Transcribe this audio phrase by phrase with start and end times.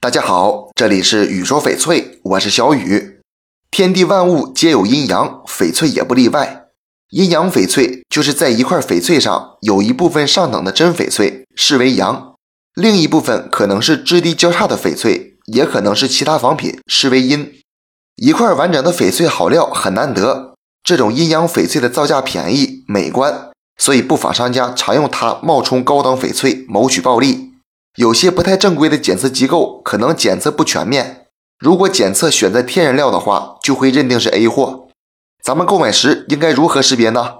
[0.00, 3.18] 大家好，这里是雨说翡翠，我是小雨。
[3.68, 6.66] 天地万物皆有阴阳，翡翠也不例外。
[7.10, 12.34] 阴阳翡翠就是在一块翡翠上有一部分上等的真翡翠，视为阳；
[12.74, 17.52] 另一部分可能是质地较差的翡翠，也可能是其他仿品，视为阴。
[18.14, 20.54] 一块完整的翡翠好料很难得，
[20.84, 27.47] 这种阴阳翡翠的造价便宜、美观，所以不法商家常用它冒充高档翡翠谋取暴利。
[27.96, 31.26] 有些不太正规的检测机构可能检测不全面，
[31.58, 34.88] 如果检测选择天然料的话，就会认定是 A 货。
[35.42, 37.34] 咱们购买时应该如何识别呢？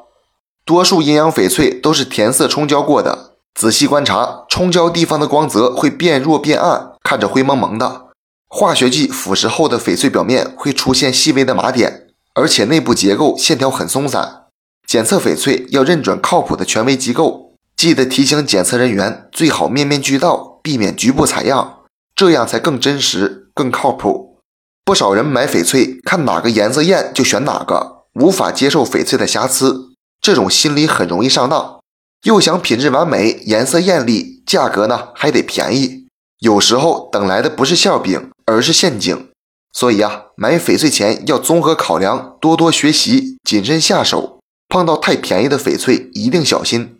[0.65, 8.09] 多数阴阳翡翠都是填色冲胶过的，仔细观察，冲胶地方的光泽会变弱变暗，看着灰蒙蒙的。
[8.49, 14.47] 化学剂腐蚀后的翡翠表面会出现细微的麻点，而且内部结构线条很松散。
[14.87, 17.48] 检测翡翠要认准靠谱的权威机构。
[17.79, 21.83] 记得提醒检测人员，最好面面俱到，避免局部采样，
[22.17, 24.41] 这样才更真实、更靠谱。
[24.85, 31.79] 不少人买翡翠，看哪个颜色艳就选哪个，无法接受翡翠的瑕疵，这种心理很容易上当。
[32.25, 36.09] 又想品质完美、颜色艳丽，价格呢还得便宜，
[36.41, 39.29] 有时候等来的不是馅饼，而是陷阱。
[39.73, 44.41] 所以啊，买翡翠前要综合考量，多多学习，谨慎下手。
[44.69, 46.98] 碰到太便宜的翡翠，一定小心。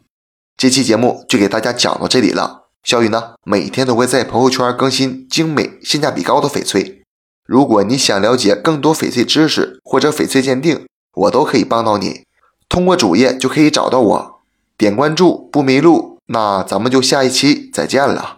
[0.59, 2.65] 这期节目就给大家讲到这里了。
[2.83, 7.05] 小雨呢，每天都会在朋友圈更新精美、性价比高的翡翠。
[7.47, 12.25] 如果你想了解更多翡翠知识或者翡翠鉴定，我都可以帮到你。
[12.69, 14.41] 通过主页就可以找到我，
[14.77, 16.19] 点关注不迷路。
[16.27, 18.38] 那咱们就下一期再见了。